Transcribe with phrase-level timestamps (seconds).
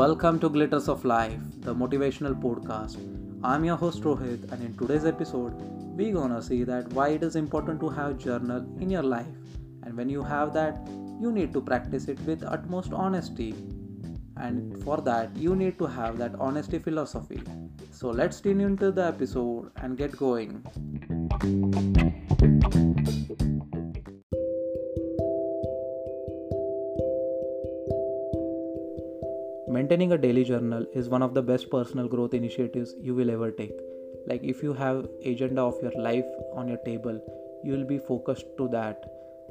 [0.00, 2.96] Welcome to Glitters of Life, the motivational podcast.
[3.44, 5.52] I'm your host Rohit, and in today's episode,
[5.94, 9.26] we're gonna see that why it is important to have journal in your life,
[9.82, 10.88] and when you have that,
[11.20, 13.54] you need to practice it with utmost honesty.
[14.38, 17.42] And for that, you need to have that honesty philosophy.
[17.90, 20.64] So let's tune into the episode and get going.
[29.80, 33.50] Maintaining a daily journal is one of the best personal growth initiatives you will ever
[33.50, 33.72] take.
[34.26, 37.18] Like if you have agenda of your life on your table,
[37.64, 39.02] you will be focused to that.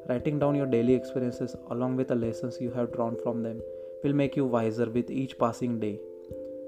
[0.08, 3.60] Writing down your daily experiences along with the lessons you have drawn from them
[4.04, 6.00] will make you wiser with each passing day.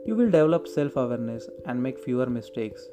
[0.07, 2.89] You will develop self-awareness and make fewer mistakes.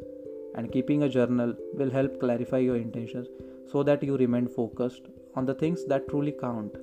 [0.54, 3.28] And keeping a journal will help clarify your intentions
[3.72, 6.76] so that you remain focused on the things that truly count.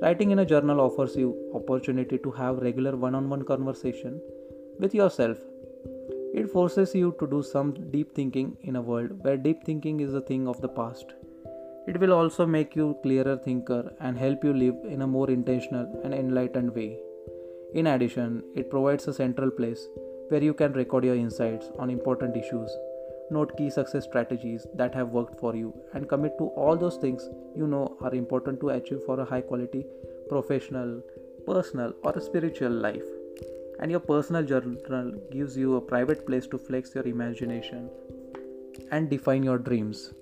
[0.00, 4.20] Writing in a journal offers you opportunity to have regular one-on-one conversation
[4.78, 5.38] with yourself.
[6.32, 10.14] It forces you to do some deep thinking in a world where deep thinking is
[10.14, 11.14] a thing of the past.
[11.88, 16.00] It will also make you clearer thinker and help you live in a more intentional
[16.04, 17.00] and enlightened way.
[17.74, 19.88] In addition, it provides a central place
[20.28, 22.70] where you can record your insights on important issues
[23.30, 27.28] note key success strategies that have worked for you and commit to all those things
[27.56, 29.84] you know are important to achieve for a high quality
[30.28, 31.00] professional
[31.48, 33.08] personal or a spiritual life.
[33.80, 37.90] And your personal journal gives you a private place to flex your imagination
[38.90, 40.12] and define your dreams.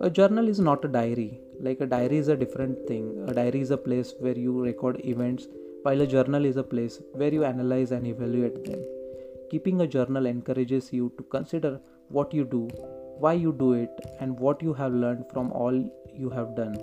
[0.00, 1.40] A journal is not a diary.
[1.60, 3.24] Like a diary is a different thing.
[3.28, 5.46] A diary is a place where you record events
[5.82, 8.84] while a journal is a place where you analyze and evaluate them.
[9.50, 12.68] Keeping a journal encourages you to consider what you do,
[13.18, 15.74] why you do it, and what you have learned from all
[16.14, 16.76] you have done.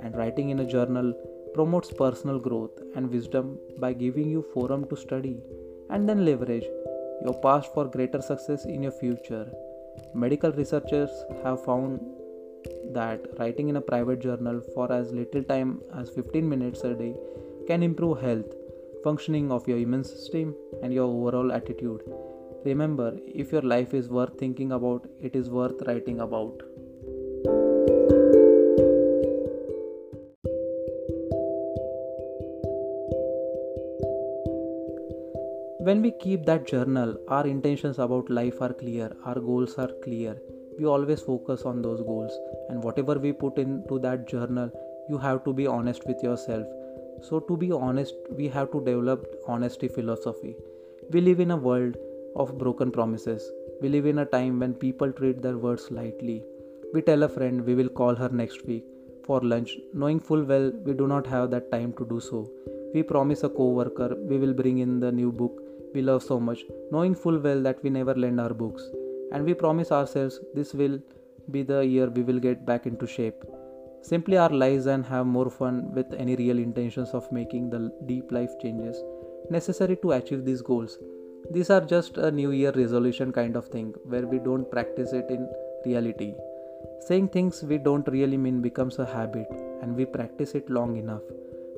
[0.00, 1.12] And writing in a journal
[1.54, 5.40] promotes personal growth and wisdom by giving you forum to study
[5.90, 6.64] and then leverage
[7.22, 9.46] your past for greater success in your future.
[10.14, 11.10] Medical researchers
[11.42, 12.00] have found
[12.92, 17.14] that writing in a private journal for as little time as 15 minutes a day
[17.66, 18.52] can improve health,
[19.02, 22.02] functioning of your immune system, and your overall attitude.
[22.64, 26.62] Remember, if your life is worth thinking about, it is worth writing about.
[35.80, 40.40] When we keep that journal, our intentions about life are clear, our goals are clear.
[40.78, 42.32] We always focus on those goals,
[42.70, 44.70] and whatever we put into that journal,
[45.10, 46.66] you have to be honest with yourself.
[47.20, 50.56] So, to be honest, we have to develop honesty philosophy.
[51.10, 51.98] We live in a world
[52.36, 53.50] of broken promises.
[53.80, 56.42] We live in a time when people treat their words lightly.
[56.92, 58.84] We tell a friend we will call her next week
[59.26, 62.50] for lunch, knowing full well we do not have that time to do so.
[62.94, 65.60] We promise a co worker we will bring in the new book
[65.94, 68.82] we love so much, knowing full well that we never lend our books.
[69.32, 70.98] And we promise ourselves this will
[71.50, 73.44] be the year we will get back into shape.
[74.02, 78.30] Simply our lives and have more fun with any real intentions of making the deep
[78.30, 79.02] life changes
[79.50, 80.98] necessary to achieve these goals
[81.50, 85.26] these are just a new year resolution kind of thing where we don't practice it
[85.28, 85.46] in
[85.84, 86.32] reality.
[87.00, 89.48] Saying things we don't really mean becomes a habit
[89.82, 91.20] and we practice it long enough.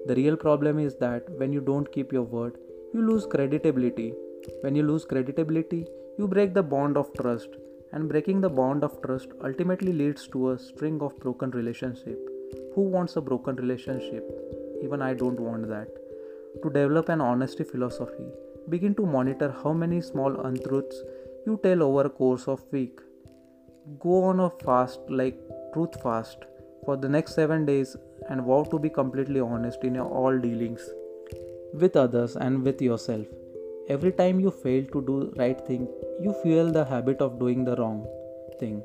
[0.07, 2.59] The real problem is that when you don't keep your word
[2.95, 4.15] you lose credibility.
[4.61, 7.49] When you lose credibility you break the bond of trust
[7.93, 12.19] and breaking the bond of trust ultimately leads to a string of broken relationship.
[12.77, 14.25] Who wants a broken relationship?
[14.85, 15.89] Even i don't want that.
[16.63, 18.31] To develop an honesty philosophy
[18.69, 21.01] Begin to monitor how many small untruths
[21.47, 22.99] you tell over a course of week.
[24.01, 25.39] Go on a fast like
[25.73, 26.39] truth fast
[26.85, 27.97] for the next 7 days
[28.29, 30.81] and vow to be completely honest in your all dealings
[31.75, 33.27] with others and with yourself.
[33.89, 35.87] Every time you fail to do right thing,
[36.21, 38.05] you fuel the habit of doing the wrong
[38.59, 38.83] thing.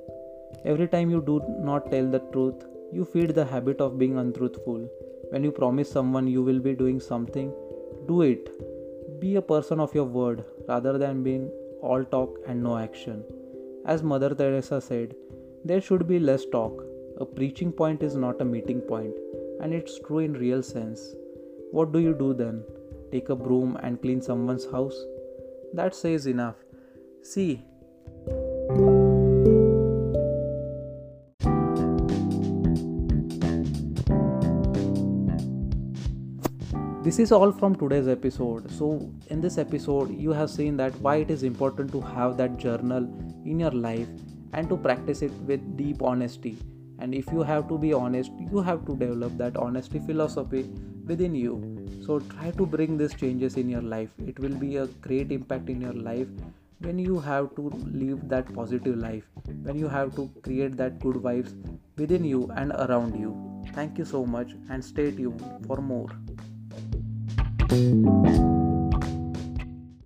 [0.63, 4.87] Every time you do not tell the truth, you feed the habit of being untruthful.
[5.31, 7.51] When you promise someone you will be doing something,
[8.07, 8.49] do it
[9.21, 11.49] be a person of your word rather than being
[11.81, 13.23] all talk and no action.
[13.85, 15.15] As Mother Teresa said,
[15.63, 16.83] there should be less talk.
[17.19, 19.13] A preaching point is not a meeting point,
[19.61, 21.13] and it's true in real sense.
[21.71, 22.63] What do you do then?
[23.11, 24.99] Take a broom and clean someone's house?
[25.73, 26.55] That says enough.
[27.21, 27.63] See,
[37.03, 38.69] this is all from today's episode.
[38.69, 42.57] So in this episode you have seen that why it is important to have that
[42.57, 43.09] journal
[43.43, 44.07] in your life
[44.53, 46.59] and to practice it with deep honesty.
[46.99, 50.69] And if you have to be honest you have to develop that honesty philosophy
[51.07, 51.87] within you.
[52.05, 54.09] So try to bring these changes in your life.
[54.27, 56.27] It will be a great impact in your life
[56.81, 57.69] when you have to
[58.03, 59.23] live that positive life
[59.63, 61.55] when you have to create that good vibes
[61.97, 63.33] within you and around you.
[63.73, 66.09] Thank you so much and stay tuned for more
[67.71, 68.50] Thank you.